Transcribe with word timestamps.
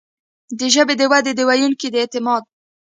د 0.59 0.61
ژبې 0.73 0.95
د 0.99 1.03
ودې، 1.11 1.31
د 1.35 1.41
ویونکو 1.49 1.87
د 1.93 1.95
اعتماد 2.03 2.43